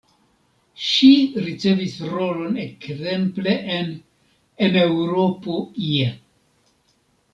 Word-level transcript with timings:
Ŝi 0.83 1.09
ricevis 1.47 1.97
rolon 2.13 2.57
ekzemple 2.65 3.53
en 3.77 3.93
En 4.69 4.81
Eŭropo 4.87 5.59
ie. 5.93 6.09